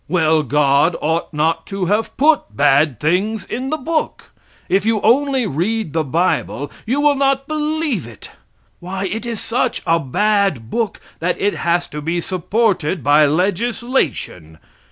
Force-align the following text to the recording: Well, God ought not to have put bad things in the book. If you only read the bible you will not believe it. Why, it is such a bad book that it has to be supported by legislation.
Well, 0.07 0.41
God 0.41 0.95
ought 0.99 1.31
not 1.31 1.67
to 1.67 1.85
have 1.85 2.17
put 2.17 2.41
bad 2.57 2.99
things 2.99 3.45
in 3.45 3.69
the 3.69 3.77
book. 3.77 4.31
If 4.67 4.83
you 4.83 4.99
only 5.01 5.45
read 5.45 5.93
the 5.93 6.03
bible 6.03 6.71
you 6.87 6.99
will 6.99 7.13
not 7.13 7.47
believe 7.47 8.07
it. 8.07 8.31
Why, 8.79 9.05
it 9.05 9.27
is 9.27 9.39
such 9.39 9.83
a 9.85 9.99
bad 9.99 10.71
book 10.71 10.99
that 11.19 11.39
it 11.39 11.53
has 11.53 11.87
to 11.89 12.01
be 12.01 12.19
supported 12.19 13.03
by 13.03 13.27
legislation. 13.27 14.57